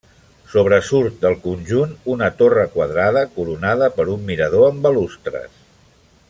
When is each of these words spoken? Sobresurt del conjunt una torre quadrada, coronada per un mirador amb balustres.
Sobresurt 0.53 1.19
del 1.25 1.35
conjunt 1.43 1.93
una 2.13 2.29
torre 2.39 2.65
quadrada, 2.77 3.25
coronada 3.37 3.91
per 3.99 4.07
un 4.15 4.25
mirador 4.31 4.67
amb 4.71 4.83
balustres. 4.89 5.63